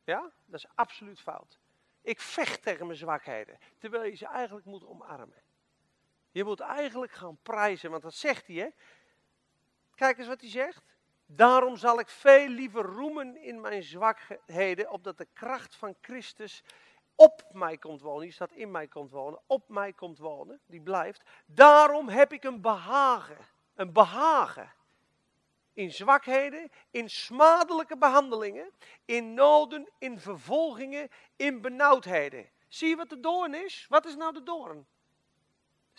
[0.05, 1.59] Ja, dat is absoluut fout.
[2.03, 5.43] Ik vecht tegen mijn zwakheden, terwijl je ze eigenlijk moet omarmen.
[6.31, 8.69] Je moet eigenlijk gaan prijzen, want dat zegt hij, hè?
[9.95, 10.83] Kijk eens wat hij zegt.
[11.27, 16.63] Daarom zal ik veel liever roemen in mijn zwakheden, opdat de kracht van Christus
[17.15, 18.23] op mij komt wonen.
[18.23, 21.23] Die staat in mij komt wonen, op mij komt wonen, die blijft.
[21.47, 24.73] Daarom heb ik een behagen, een behagen.
[25.73, 28.73] In zwakheden, in smadelijke behandelingen,
[29.05, 32.51] in noden, in vervolgingen, in benauwdheden.
[32.69, 33.87] Zie je wat de doorn is?
[33.89, 34.87] Wat is nou de doorn?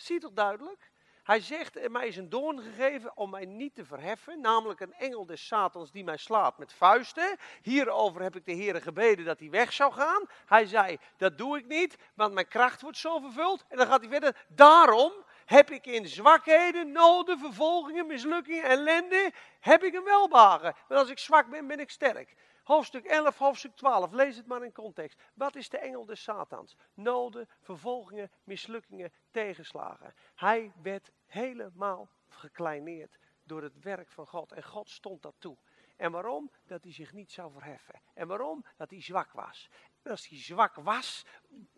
[0.02, 0.90] Zie toch duidelijk?
[1.22, 5.26] Hij zegt, mij is een doorn gegeven om mij niet te verheffen, namelijk een engel
[5.26, 7.36] des Satans die mij slaat met vuisten.
[7.62, 10.26] Hierover heb ik de Heer gebeden dat hij weg zou gaan.
[10.46, 13.64] Hij zei, dat doe ik niet, want mijn kracht wordt zo vervuld.
[13.68, 15.12] En dan gaat hij verder, daarom
[15.44, 20.74] heb ik in zwakheden, noden, vervolgingen, mislukkingen, ellende, heb ik een welbagen.
[20.88, 22.34] Want als ik zwak ben, ben ik sterk.
[22.62, 24.12] Hoofdstuk 11, hoofdstuk 12.
[24.12, 25.20] Lees het maar in context.
[25.34, 26.76] Wat is de engel des Satans?
[26.94, 30.14] Noden, vervolgingen, mislukkingen, tegenslagen.
[30.34, 34.52] Hij werd helemaal gekleineerd door het werk van God.
[34.52, 35.56] En God stond dat toe.
[35.96, 36.50] En waarom?
[36.66, 38.02] Dat hij zich niet zou verheffen.
[38.14, 38.64] En waarom?
[38.76, 39.68] Dat hij zwak was.
[40.02, 41.24] En als hij zwak was,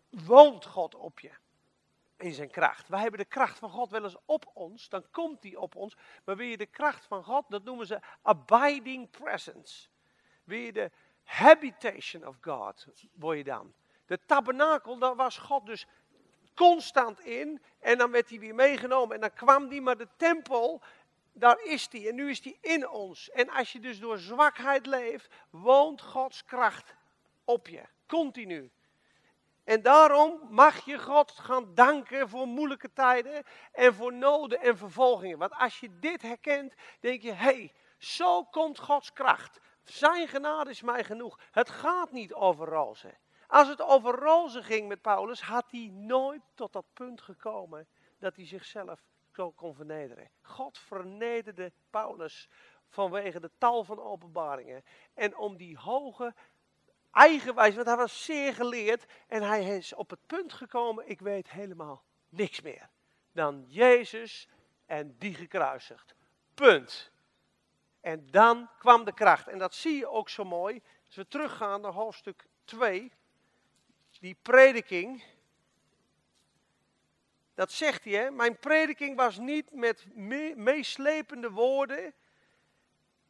[0.09, 1.31] woont God op je.
[2.17, 2.87] In zijn kracht.
[2.87, 5.97] Wij hebben de kracht van God wel eens op ons, dan komt die op ons.
[6.25, 9.87] Maar wil je de kracht van God, dat noemen ze abiding presence
[10.43, 10.91] weer de
[11.23, 13.73] habitation of God, word je dan.
[14.05, 15.87] De tabernakel, daar was God dus
[16.55, 17.61] constant in.
[17.79, 20.81] En dan werd hij weer meegenomen en dan kwam die, maar de tempel,
[21.33, 22.09] daar is die.
[22.09, 23.29] En nu is die in ons.
[23.29, 26.95] En als je dus door zwakheid leeft, woont Gods kracht
[27.43, 27.83] op je.
[28.07, 28.71] Continu.
[29.65, 35.37] En daarom mag je God gaan danken voor moeilijke tijden en voor noden en vervolgingen.
[35.37, 39.59] Want als je dit herkent, denk je, hé, hey, zo komt Gods kracht.
[39.83, 41.39] Zijn genade is mij genoeg.
[41.51, 43.17] Het gaat niet over rozen.
[43.47, 47.87] Als het over rozen ging met Paulus, had hij nooit tot dat punt gekomen
[48.19, 50.29] dat hij zichzelf zo kon vernederen.
[50.41, 52.49] God vernederde Paulus
[52.89, 54.83] vanwege de tal van openbaringen.
[55.13, 56.33] En om die hoge
[57.15, 61.49] eigenwijs, want hij was zeer geleerd en hij is op het punt gekomen, ik weet
[61.49, 62.89] helemaal niks meer
[63.35, 64.47] dan Jezus
[64.85, 66.15] en die gekruisigd.
[66.53, 67.11] Punt.
[68.01, 69.47] En dan kwam de kracht.
[69.47, 70.81] En dat zie je ook zo mooi.
[71.05, 73.11] Als we teruggaan naar hoofdstuk 2.
[74.19, 75.23] Die prediking.
[77.53, 78.31] Dat zegt hij, hè?
[78.31, 80.05] Mijn prediking was niet met
[80.55, 82.13] meeslepende woorden.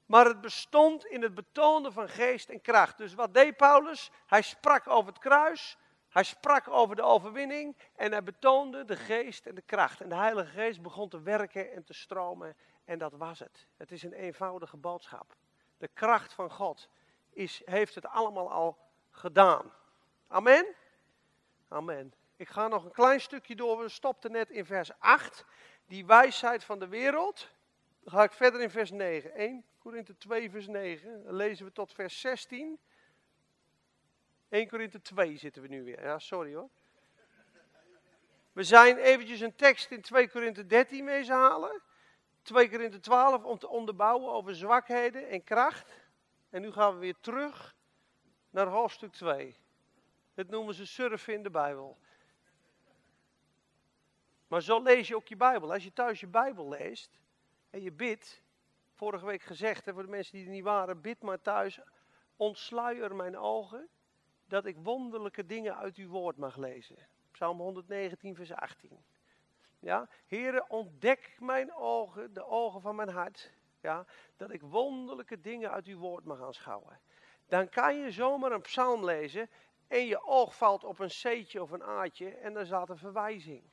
[0.05, 2.97] Maar het bestond in het betonen van geest en kracht.
[2.97, 4.11] Dus wat deed Paulus?
[4.25, 5.77] Hij sprak over het kruis.
[6.09, 7.75] Hij sprak over de overwinning.
[7.95, 10.01] En hij betoonde de geest en de kracht.
[10.01, 12.55] En de Heilige Geest begon te werken en te stromen.
[12.85, 13.67] En dat was het.
[13.77, 15.35] Het is een eenvoudige boodschap.
[15.77, 16.89] De kracht van God
[17.29, 18.77] is, heeft het allemaal al
[19.11, 19.73] gedaan.
[20.27, 20.65] Amen?
[21.67, 22.13] Amen.
[22.35, 23.77] Ik ga nog een klein stukje door.
[23.77, 25.45] We stopten net in vers 8.
[25.85, 27.49] Die wijsheid van de wereld.
[28.05, 29.33] Dan ga ik verder in vers 9.
[29.33, 31.23] 1 Korinthe 2 vers 9.
[31.23, 32.79] Dan lezen we tot vers 16.
[34.49, 36.03] 1 Korinthe 2 zitten we nu weer.
[36.03, 36.69] Ja, sorry hoor.
[38.51, 41.81] We zijn eventjes een tekst in 2 Korinthe 13 mee halen.
[42.41, 46.01] 2 keer in de 12 om te onderbouwen over zwakheden en kracht.
[46.49, 47.75] En nu gaan we weer terug
[48.49, 49.57] naar hoofdstuk 2.
[50.33, 51.97] Dat noemen ze surfen in de Bijbel.
[54.47, 55.73] Maar zo lees je ook je Bijbel.
[55.73, 57.19] Als je thuis je Bijbel leest
[57.75, 58.43] en je bidt,
[58.93, 61.79] vorige week gezegd, hè, voor de mensen die er niet waren, bid maar thuis,
[62.35, 63.89] ontsluier mijn ogen,
[64.45, 67.07] dat ik wonderlijke dingen uit uw woord mag lezen.
[67.31, 69.05] Psalm 119, vers 18.
[69.79, 73.51] Ja, Heere, ontdek mijn ogen, de ogen van mijn hart.
[73.81, 74.05] Ja,
[74.37, 76.99] dat ik wonderlijke dingen uit uw woord mag aanschouwen.
[77.47, 79.49] Dan kan je zomaar een psalm lezen
[79.87, 83.63] en je oog valt op een C'tje of een A'tje en daar staat een verwijzing.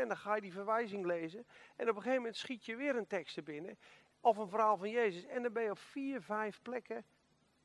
[0.00, 2.96] En dan ga je die verwijzing lezen en op een gegeven moment schiet je weer
[2.96, 3.78] een tekst er binnen
[4.20, 5.24] of een verhaal van Jezus.
[5.24, 7.04] En dan ben je op vier, vijf plekken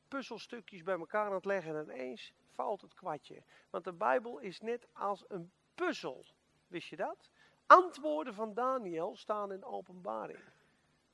[0.08, 3.42] puzzelstukjes bij elkaar aan het leggen en ineens valt het kwartje.
[3.70, 6.24] Want de Bijbel is net als een puzzel.
[6.66, 7.30] Wist je dat?
[7.66, 10.38] Antwoorden van Daniel staan in openbaring.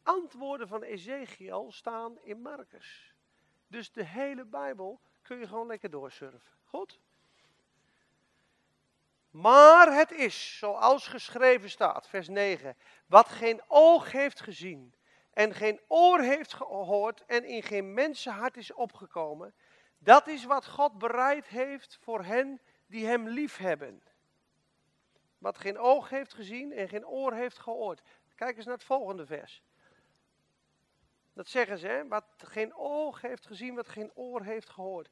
[0.03, 3.15] Antwoorden van Ezekiel staan in Marcus.
[3.67, 6.53] Dus de hele Bijbel kun je gewoon lekker doorsurfen.
[6.65, 7.01] Goed?
[9.35, 14.95] Maar het is, zoals geschreven staat, vers 9, wat geen oog heeft gezien
[15.31, 19.55] en geen oor heeft gehoord en in geen mensenhart is opgekomen,
[19.99, 24.03] dat is wat God bereid heeft voor hen die hem lief hebben.
[25.39, 28.03] Wat geen oog heeft gezien en geen oor heeft gehoord.
[28.35, 29.63] Kijk eens naar het volgende vers.
[31.33, 32.09] Dat zeggen ze, hè?
[32.09, 35.09] wat geen oog heeft gezien, wat geen oor heeft gehoord.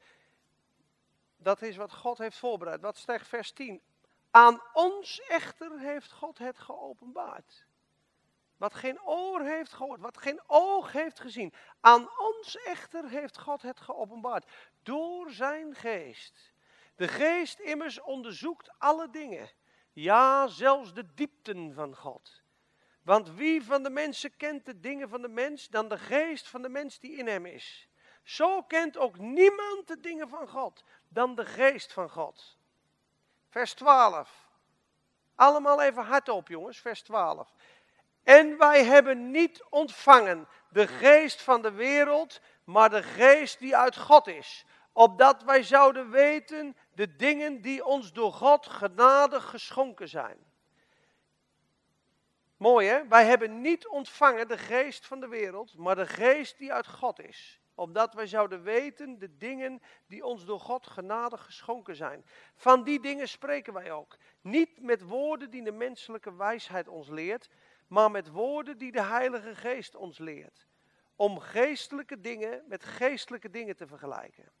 [1.37, 2.81] Dat is wat God heeft voorbereid.
[2.81, 3.81] Wat zegt vers 10?
[4.35, 7.65] Aan ons echter heeft God het geopenbaard.
[8.57, 11.53] Wat geen oor heeft gehoord, wat geen oog heeft gezien.
[11.79, 14.51] Aan ons echter heeft God het geopenbaard.
[14.83, 16.53] Door zijn geest.
[16.95, 19.49] De geest immers onderzoekt alle dingen.
[19.91, 22.41] Ja, zelfs de diepten van God.
[23.01, 26.61] Want wie van de mensen kent de dingen van de mens dan de geest van
[26.61, 27.87] de mens die in hem is?
[28.23, 32.57] Zo kent ook niemand de dingen van God dan de geest van God.
[33.53, 34.49] Vers 12.
[35.35, 37.53] Allemaal even hardop, jongens, vers 12.
[38.23, 43.97] En wij hebben niet ontvangen de geest van de wereld, maar de geest die uit
[43.97, 44.65] God is.
[44.91, 50.37] Opdat wij zouden weten de dingen die ons door God genadig geschonken zijn.
[52.57, 53.07] Mooi hè?
[53.07, 57.19] Wij hebben niet ontvangen de geest van de wereld, maar de geest die uit God
[57.19, 57.59] is.
[57.75, 62.25] Opdat wij zouden weten de dingen die ons door God genadig geschonken zijn.
[62.55, 64.17] Van die dingen spreken wij ook.
[64.41, 67.49] Niet met woorden die de menselijke wijsheid ons leert,
[67.87, 70.67] maar met woorden die de Heilige Geest ons leert.
[71.15, 74.51] Om geestelijke dingen met geestelijke dingen te vergelijken.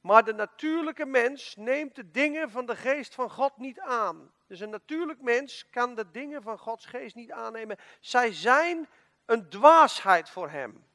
[0.00, 4.32] Maar de natuurlijke mens neemt de dingen van de geest van God niet aan.
[4.46, 7.76] Dus een natuurlijk mens kan de dingen van Gods geest niet aannemen.
[8.00, 8.88] Zij zijn
[9.24, 10.85] een dwaasheid voor hem.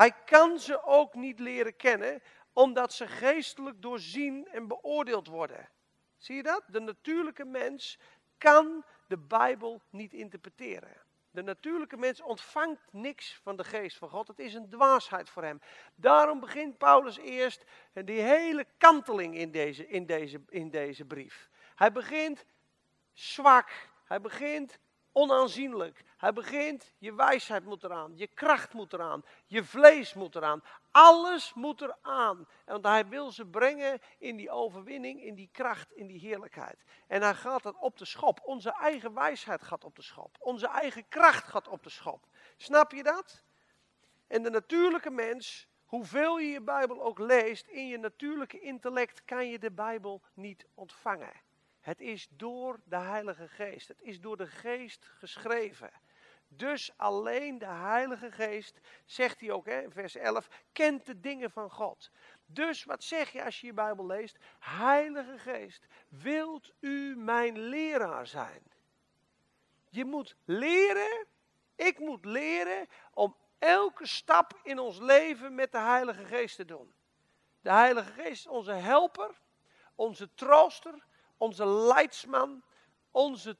[0.00, 5.68] Hij kan ze ook niet leren kennen, omdat ze geestelijk doorzien en beoordeeld worden.
[6.16, 6.62] Zie je dat?
[6.66, 7.98] De natuurlijke mens
[8.38, 11.02] kan de Bijbel niet interpreteren.
[11.30, 14.28] De natuurlijke mens ontvangt niks van de geest van God.
[14.28, 15.60] Het is een dwaasheid voor hem.
[15.94, 21.50] Daarom begint Paulus eerst die hele kanteling in deze, in deze, in deze brief.
[21.74, 22.44] Hij begint
[23.12, 23.88] zwak.
[24.04, 24.78] Hij begint
[25.12, 26.02] onaanzienlijk.
[26.16, 30.62] Hij begint, je wijsheid moet eraan, je kracht moet eraan, je vlees moet eraan.
[30.90, 32.48] Alles moet eraan.
[32.64, 36.84] Want hij wil ze brengen in die overwinning, in die kracht, in die heerlijkheid.
[37.06, 38.40] En hij gaat dat op de schop.
[38.44, 40.36] Onze eigen wijsheid gaat op de schop.
[40.40, 42.26] Onze eigen kracht gaat op de schop.
[42.56, 43.42] Snap je dat?
[44.26, 49.48] En de natuurlijke mens, hoeveel je je Bijbel ook leest, in je natuurlijke intellect kan
[49.48, 51.32] je de Bijbel niet ontvangen.
[51.80, 53.88] Het is door de Heilige Geest.
[53.88, 55.90] Het is door de Geest geschreven.
[56.52, 61.70] Dus alleen de Heilige Geest, zegt hij ook in vers 11, kent de dingen van
[61.70, 62.10] God.
[62.46, 64.38] Dus wat zeg je als je je Bijbel leest?
[64.58, 68.62] Heilige Geest, wilt u mijn leraar zijn?
[69.88, 71.26] Je moet leren,
[71.74, 76.94] ik moet leren om elke stap in ons leven met de Heilige Geest te doen.
[77.60, 79.40] De Heilige Geest is onze helper,
[79.94, 81.04] onze trooster,
[81.40, 82.62] onze leidsman,
[83.10, 83.56] onze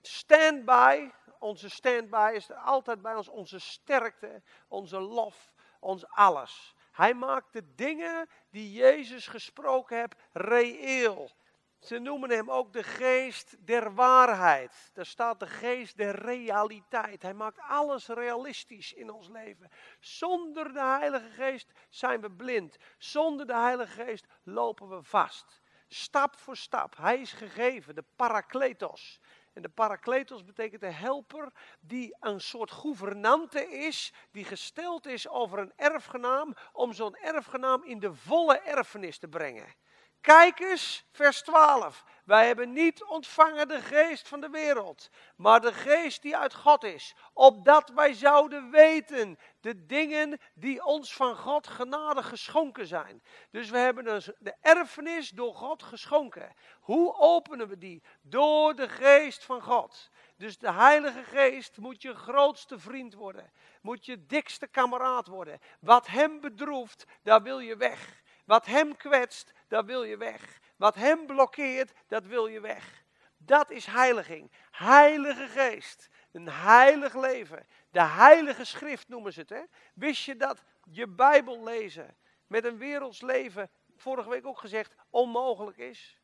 [0.00, 1.10] standby.
[1.38, 6.74] Onze standby is er altijd bij ons, onze sterkte, onze lof, ons alles.
[6.92, 11.30] Hij maakt de dingen die Jezus gesproken heeft reëel.
[11.78, 14.90] Ze noemen hem ook de geest der waarheid.
[14.92, 17.22] Daar staat de geest der realiteit.
[17.22, 19.70] Hij maakt alles realistisch in ons leven.
[20.00, 22.76] Zonder de Heilige Geest zijn we blind.
[22.98, 25.59] Zonder de Heilige Geest lopen we vast.
[25.92, 26.96] Stap voor stap.
[26.96, 29.20] Hij is gegeven, de parakletos.
[29.52, 35.58] En de parakletos betekent de helper die een soort gouvernante is, die gesteld is over
[35.58, 39.74] een erfgenaam, om zo'n erfgenaam in de volle erfenis te brengen.
[40.20, 42.04] Kijk eens, vers 12.
[42.30, 46.84] Wij hebben niet ontvangen de geest van de wereld, maar de geest die uit God
[46.84, 53.22] is, opdat wij zouden weten de dingen die ons van God genade geschonken zijn.
[53.50, 56.54] Dus we hebben dus de erfenis door God geschonken.
[56.80, 58.02] Hoe openen we die?
[58.22, 60.10] Door de geest van God.
[60.36, 65.58] Dus de Heilige Geest moet je grootste vriend worden, moet je dikste kameraad worden.
[65.80, 68.22] Wat hem bedroeft, daar wil je weg.
[68.44, 70.58] Wat hem kwetst, daar wil je weg.
[70.80, 73.04] Wat hem blokkeert, dat wil je weg.
[73.36, 74.52] Dat is heiliging.
[74.70, 76.08] Heilige geest.
[76.32, 77.66] Een heilig leven.
[77.90, 79.48] De heilige schrift noemen ze het.
[79.48, 79.62] Hè?
[79.94, 82.16] Wist je dat je Bijbel lezen
[82.46, 86.19] met een werelds leven, vorige week ook gezegd, onmogelijk is?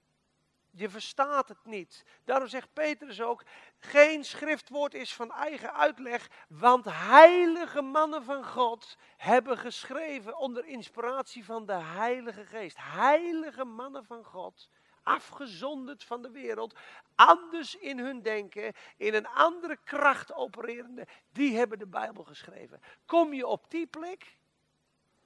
[0.77, 2.05] Je verstaat het niet.
[2.25, 3.43] Daarom zegt Petrus ook,
[3.79, 11.45] geen schriftwoord is van eigen uitleg, want heilige mannen van God hebben geschreven onder inspiratie
[11.45, 12.77] van de Heilige Geest.
[12.81, 14.69] Heilige mannen van God,
[15.03, 16.79] afgezonderd van de wereld,
[17.15, 22.81] anders in hun denken, in een andere kracht opererende, die hebben de Bijbel geschreven.
[23.07, 24.39] Kom je op die plek,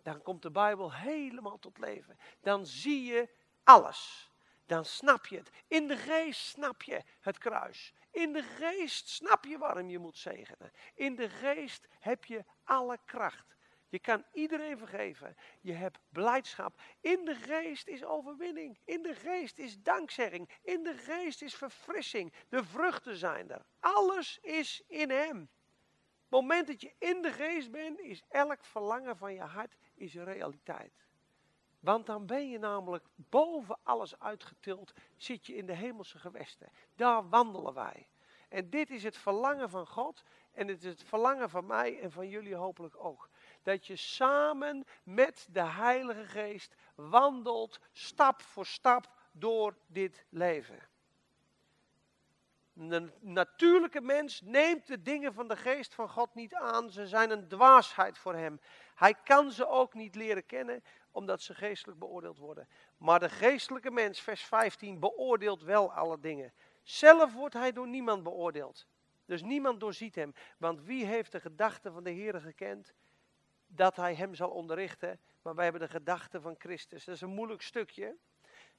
[0.03, 2.18] dan komt de Bijbel helemaal tot leven.
[2.40, 3.28] Dan zie je
[3.64, 4.30] alles
[4.70, 5.50] dan snap je het.
[5.68, 7.92] In de geest snap je het kruis.
[8.10, 10.72] In de geest snap je waarom je moet zegenen.
[10.94, 13.56] In de geest heb je alle kracht.
[13.88, 15.36] Je kan iedereen vergeven.
[15.60, 16.80] Je hebt blijdschap.
[17.00, 18.78] In de geest is overwinning.
[18.84, 20.50] In de geest is dankzegging.
[20.62, 22.32] In de geest is verfrissing.
[22.48, 23.64] De vruchten zijn er.
[23.80, 25.38] Alles is in Hem.
[25.38, 30.14] Het moment dat je in de geest bent, is elk verlangen van je hart is
[30.14, 30.92] realiteit.
[31.81, 36.72] Want dan ben je namelijk boven alles uitgetild, zit je in de hemelse gewesten.
[36.95, 38.09] Daar wandelen wij.
[38.49, 40.22] En dit is het verlangen van God
[40.53, 43.28] en het is het verlangen van mij en van jullie hopelijk ook.
[43.62, 50.89] Dat je samen met de Heilige Geest wandelt, stap voor stap, door dit leven.
[52.76, 56.91] Een natuurlijke mens neemt de dingen van de geest van God niet aan.
[56.91, 58.61] Ze zijn een dwaasheid voor hem.
[58.95, 62.68] Hij kan ze ook niet leren kennen, omdat ze geestelijk beoordeeld worden.
[62.96, 66.52] Maar de geestelijke mens, vers 15, beoordeelt wel alle dingen.
[66.82, 68.86] Zelf wordt hij door niemand beoordeeld.
[69.24, 70.34] Dus niemand doorziet hem.
[70.58, 72.94] Want wie heeft de gedachten van de Heer gekend?
[73.66, 75.20] Dat hij hem zal onderrichten.
[75.42, 77.04] Maar wij hebben de gedachten van Christus.
[77.04, 78.16] Dat is een moeilijk stukje.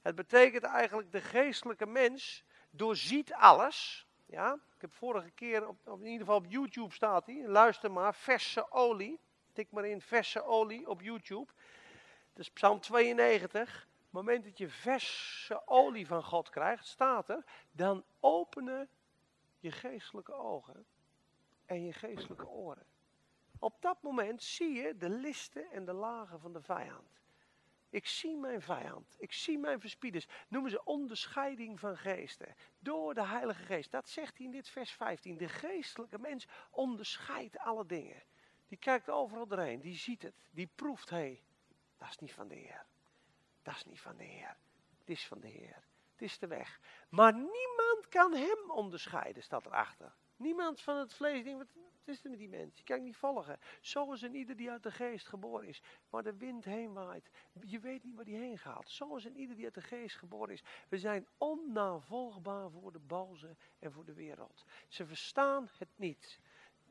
[0.00, 4.06] Het betekent eigenlijk de geestelijke mens doorziet alles.
[4.26, 7.46] Ja, ik heb vorige keer, op, in ieder geval op YouTube staat hij.
[7.46, 9.20] Luister maar, verse olie.
[9.52, 11.52] Tik maar in verse olie op YouTube.
[12.34, 13.60] Is Psalm 92.
[13.60, 18.88] Op het moment dat je verse olie van God krijgt, staat er, dan openen
[19.58, 20.86] je geestelijke ogen
[21.66, 22.86] en je geestelijke oren.
[23.58, 27.20] Op dat moment zie je de listen en de lagen van de vijand.
[27.90, 29.16] Ik zie mijn vijand.
[29.18, 30.26] Ik zie mijn verspieders.
[30.48, 32.54] Noemen ze onderscheiding van geesten.
[32.78, 33.90] Door de Heilige Geest.
[33.90, 35.36] Dat zegt hij in dit vers 15.
[35.36, 38.22] De geestelijke mens onderscheidt alle dingen.
[38.68, 39.80] Die kijkt overal doorheen.
[39.80, 40.34] Die ziet het.
[40.50, 41.10] Die proeft.
[41.10, 41.40] Hé,
[42.02, 42.84] dat is niet van de Heer.
[43.62, 44.56] Dat is niet van de Heer.
[44.98, 45.84] Het is van de Heer.
[46.12, 46.80] Het is de weg.
[47.08, 50.14] Maar niemand kan hem onderscheiden, staat erachter.
[50.36, 52.76] Niemand van het vlees denkt, wat is er met die mens?
[52.76, 53.58] Je kan niet volgen.
[53.80, 55.82] Zo is een ieder die uit de geest geboren is.
[56.10, 57.30] Waar de wind heen waait.
[57.60, 58.90] Je weet niet waar die heen gaat.
[58.90, 60.62] Zo is een ieder die uit de geest geboren is.
[60.88, 64.64] We zijn onnavolgbaar voor de boze en voor de wereld.
[64.88, 66.40] Ze verstaan het niet.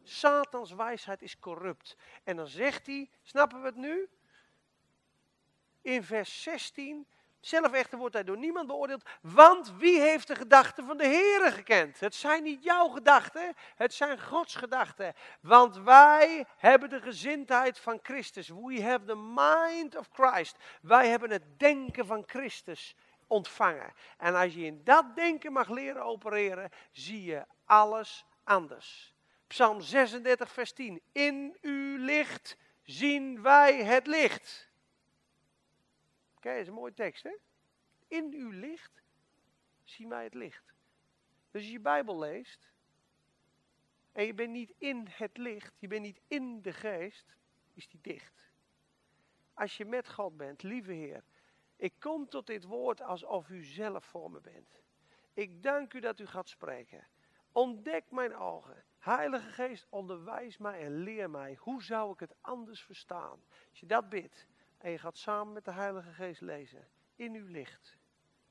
[0.03, 1.97] Satans wijsheid is corrupt.
[2.23, 4.09] En dan zegt hij, snappen we het nu?
[5.81, 7.07] In vers 16.
[7.39, 11.51] Zelf echter wordt hij door niemand beoordeeld, want wie heeft de gedachten van de Heere
[11.51, 11.99] gekend?
[11.99, 15.13] Het zijn niet jouw gedachten, het zijn Gods gedachten.
[15.39, 18.47] Want wij hebben de gezindheid van Christus.
[18.47, 20.55] We have the mind of Christ.
[20.81, 22.95] Wij hebben het denken van Christus
[23.27, 23.93] ontvangen.
[24.17, 29.13] En als je in dat denken mag leren opereren, zie je alles anders.
[29.47, 31.01] Psalm 36, vers 10.
[31.11, 34.70] In uw licht zien wij het licht.
[36.41, 37.37] Kijk, dat is een mooie tekst, hè?
[38.07, 39.03] In uw licht
[39.83, 40.65] zien wij het licht.
[41.51, 42.71] Dus als je je Bijbel leest
[44.11, 47.35] en je bent niet in het licht, je bent niet in de geest,
[47.73, 48.49] is die dicht.
[49.53, 51.23] Als je met God bent, lieve Heer,
[51.75, 54.81] ik kom tot dit woord alsof u zelf voor me bent.
[55.33, 57.07] Ik dank u dat u gaat spreken.
[57.51, 58.83] Ontdek mijn ogen.
[58.97, 61.55] Heilige Geest, onderwijs mij en leer mij.
[61.59, 63.43] Hoe zou ik het anders verstaan?
[63.69, 64.47] Als je dat bidt,
[64.81, 66.87] en je gaat samen met de Heilige Geest lezen.
[67.15, 67.97] In uw licht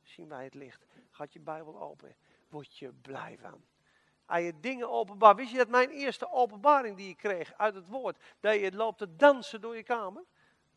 [0.02, 0.86] zien wij het licht.
[1.10, 2.16] Gaat je Bijbel open.
[2.48, 3.64] Word je blij van.
[4.26, 5.36] Aan je dingen openbaar.
[5.36, 8.22] Wist je dat mijn eerste openbaring die ik kreeg uit het woord.
[8.40, 10.24] Dat je loopt te dansen door je kamer.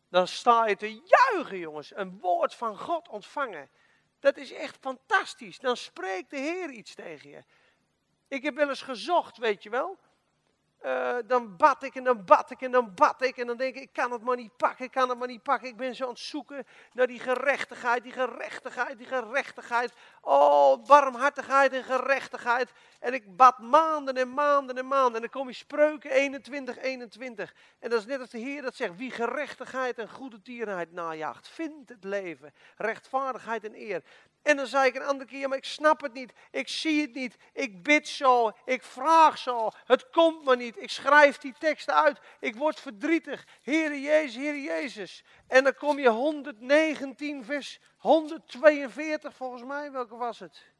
[0.08, 1.96] dan sta je te juichen, jongens.
[1.96, 3.70] Een woord van God ontvangen.
[4.18, 5.58] Dat is echt fantastisch.
[5.58, 7.42] Dan spreekt de Heer iets tegen je.
[8.28, 9.98] Ik heb wel eens gezocht, weet je wel.
[10.86, 13.36] Uh, dan bad ik en dan bad ik en dan bad ik.
[13.36, 15.42] En dan denk ik, ik kan het maar niet pakken, ik kan het maar niet
[15.42, 15.68] pakken.
[15.68, 19.92] Ik ben zo aan het zoeken naar die gerechtigheid, die gerechtigheid, die gerechtigheid.
[20.20, 22.70] Oh, barmhartigheid en gerechtigheid.
[23.00, 25.14] En ik bad maanden en maanden en maanden.
[25.14, 27.54] En dan kom je spreuken 21, 21.
[27.78, 31.48] En dat is net als de Heer dat zegt, wie gerechtigheid en goede tierenheid najaagt,
[31.48, 34.02] vindt het leven, rechtvaardigheid en eer.
[34.44, 37.14] En dan zei ik een andere keer, maar ik snap het niet, ik zie het
[37.14, 42.20] niet, ik bid zo, ik vraag zo, het komt maar Ik schrijf die teksten uit,
[42.40, 43.46] ik word verdrietig.
[43.62, 45.24] Heere Jezus, Heere Jezus.
[45.46, 50.72] En dan kom je 119 vers 142 volgens mij, welke was het?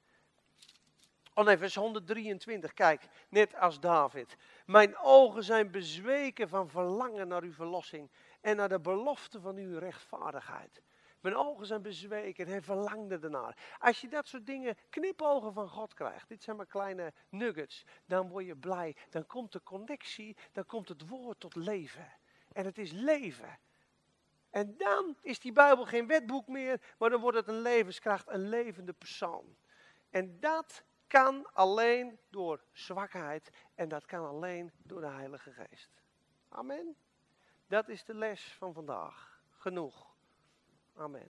[1.34, 4.36] Oh nee, vers 123, kijk, net als David.
[4.66, 9.78] Mijn ogen zijn bezweken van verlangen naar uw verlossing en naar de belofte van uw
[9.78, 10.82] rechtvaardigheid.
[11.25, 13.77] Mijn ogen zijn bezweken en hij verlangde ernaar.
[13.79, 18.29] Als je dat soort dingen, knipogen van God krijgt, dit zijn maar kleine nuggets, dan
[18.29, 18.97] word je blij.
[19.11, 22.12] Dan komt de connectie, dan komt het woord tot leven.
[22.53, 23.59] En het is leven.
[24.51, 28.49] En dan is die Bijbel geen wetboek meer, maar dan wordt het een levenskracht, een
[28.49, 29.57] levende persoon.
[30.11, 36.03] En dat kan alleen door zwakheid en dat kan alleen door de Heilige Geest.
[36.49, 36.97] Amen.
[37.66, 39.41] Dat is de les van vandaag.
[39.51, 40.14] Genoeg.
[41.01, 41.28] Amen.